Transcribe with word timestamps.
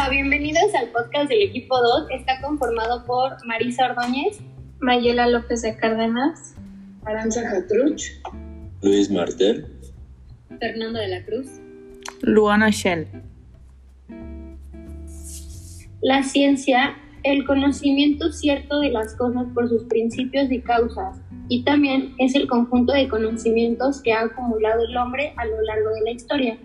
Hola, 0.00 0.08
bienvenidos 0.08 0.74
al 0.74 0.88
podcast 0.92 1.28
del 1.28 1.42
equipo 1.42 1.76
2. 1.76 2.06
Está 2.08 2.40
conformado 2.40 3.04
por 3.04 3.32
Marisa 3.44 3.84
Ordóñez, 3.90 4.40
Mayela 4.78 5.28
López 5.28 5.60
de 5.60 5.76
Cárdenas, 5.76 6.54
Aranza 7.04 7.42
Jatruch, 7.42 8.04
Luis 8.80 9.10
Martel, 9.10 9.66
Fernando 10.58 10.98
de 10.98 11.08
la 11.08 11.22
Cruz, 11.26 11.48
Luana 12.22 12.70
Shell. 12.70 13.08
La 16.00 16.22
ciencia, 16.22 16.96
el 17.22 17.44
conocimiento 17.44 18.32
cierto 18.32 18.80
de 18.80 18.88
las 18.88 19.14
cosas 19.16 19.48
por 19.52 19.68
sus 19.68 19.84
principios 19.84 20.50
y 20.50 20.62
causas, 20.62 21.18
y 21.50 21.62
también 21.64 22.14
es 22.16 22.34
el 22.36 22.48
conjunto 22.48 22.94
de 22.94 23.06
conocimientos 23.06 24.00
que 24.00 24.14
ha 24.14 24.22
acumulado 24.22 24.82
el 24.82 24.96
hombre 24.96 25.34
a 25.36 25.44
lo 25.44 25.60
largo 25.60 25.90
de 25.90 26.00
la 26.00 26.10
historia. 26.12 26.58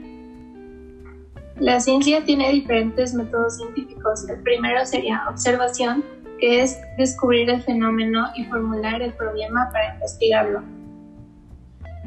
La 1.59 1.79
ciencia 1.79 2.21
tiene 2.25 2.51
diferentes 2.51 3.13
métodos 3.13 3.57
científicos. 3.57 4.27
El 4.29 4.41
primero 4.41 4.85
sería 4.85 5.23
observación, 5.29 6.03
que 6.37 6.61
es 6.61 6.77
descubrir 6.97 7.49
el 7.49 7.61
fenómeno 7.61 8.25
y 8.35 8.43
formular 8.45 9.01
el 9.01 9.13
problema 9.13 9.69
para 9.71 9.93
investigarlo. 9.93 10.61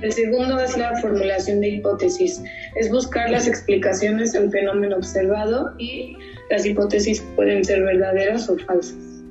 El 0.02 0.12
segundo 0.12 0.60
es 0.60 0.76
la 0.76 0.94
formulación 1.00 1.60
de 1.60 1.70
hipótesis, 1.70 2.42
es 2.76 2.90
buscar 2.90 3.30
las 3.30 3.48
explicaciones 3.48 4.32
del 4.32 4.50
fenómeno 4.50 4.96
observado 4.96 5.72
y 5.78 6.14
las 6.50 6.66
hipótesis 6.66 7.20
pueden 7.34 7.64
ser 7.64 7.82
verdaderas 7.82 8.48
o 8.50 8.58
falsas. 8.58 9.24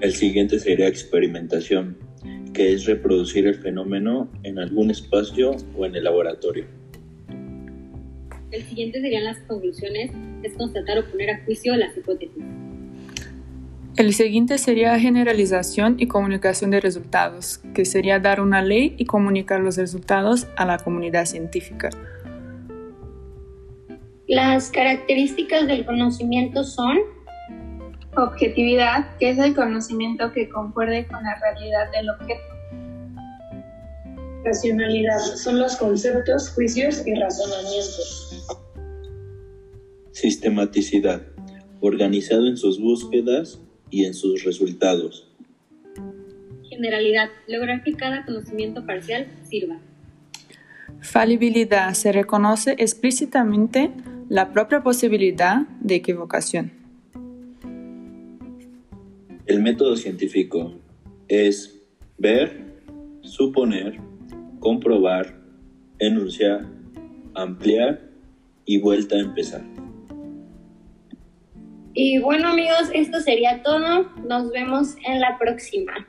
El 0.00 0.12
siguiente 0.14 0.58
sería 0.58 0.88
experimentación, 0.88 1.96
que 2.54 2.72
es 2.72 2.86
reproducir 2.86 3.46
el 3.46 3.54
fenómeno 3.54 4.28
en 4.42 4.58
algún 4.58 4.90
espacio 4.90 5.54
o 5.76 5.84
en 5.84 5.94
el 5.94 6.04
laboratorio. 6.04 6.66
El 8.54 8.62
siguiente 8.62 9.00
serían 9.00 9.24
las 9.24 9.38
conclusiones, 9.48 10.12
es 10.44 10.52
constatar 10.52 10.96
o 11.00 11.04
poner 11.10 11.30
a 11.30 11.44
juicio 11.44 11.74
las 11.74 11.96
hipótesis. 11.96 12.40
El 13.96 14.14
siguiente 14.14 14.58
sería 14.58 14.96
generalización 14.96 15.96
y 15.98 16.06
comunicación 16.06 16.70
de 16.70 16.80
resultados, 16.80 17.58
que 17.74 17.84
sería 17.84 18.20
dar 18.20 18.40
una 18.40 18.62
ley 18.62 18.94
y 18.96 19.06
comunicar 19.06 19.60
los 19.60 19.76
resultados 19.76 20.46
a 20.56 20.66
la 20.66 20.78
comunidad 20.78 21.26
científica. 21.26 21.90
Las 24.28 24.70
características 24.70 25.66
del 25.66 25.84
conocimiento 25.84 26.62
son 26.62 26.98
Objetividad, 28.16 29.16
que 29.18 29.30
es 29.30 29.38
el 29.38 29.56
conocimiento 29.56 30.32
que 30.32 30.48
concuerde 30.48 31.08
con 31.08 31.24
la 31.24 31.34
realidad 31.40 31.90
del 31.90 32.10
objeto. 32.10 32.40
Racionalidad 34.44 35.18
son 35.36 35.58
los 35.58 35.76
conceptos, 35.76 36.50
juicios 36.50 37.02
y 37.06 37.14
razonamientos. 37.14 38.46
Sistematicidad, 40.12 41.22
organizado 41.80 42.46
en 42.46 42.58
sus 42.58 42.78
búsquedas 42.78 43.58
y 43.90 44.04
en 44.04 44.12
sus 44.12 44.44
resultados. 44.44 45.30
generalidad, 46.68 47.30
lograr 47.46 47.82
que 47.84 47.94
cada 47.94 48.24
conocimiento 48.26 48.84
parcial 48.84 49.28
sirva. 49.48 49.80
Falibilidad 51.00 51.94
se 51.94 52.12
reconoce 52.12 52.74
explícitamente 52.78 53.92
la 54.28 54.52
propia 54.52 54.82
posibilidad 54.82 55.68
de 55.80 55.94
equivocación. 55.94 56.72
El 59.46 59.62
método 59.62 59.96
científico 59.96 60.74
es 61.28 61.80
ver, 62.18 62.60
suponer, 63.22 64.00
comprobar, 64.64 65.26
enunciar, 65.98 66.64
ampliar 67.34 68.00
y 68.64 68.80
vuelta 68.80 69.14
a 69.14 69.20
empezar. 69.20 69.62
Y 71.92 72.18
bueno 72.18 72.48
amigos, 72.48 72.90
esto 72.94 73.20
sería 73.20 73.62
todo. 73.62 74.10
Nos 74.26 74.50
vemos 74.50 74.96
en 75.06 75.20
la 75.20 75.36
próxima. 75.38 76.08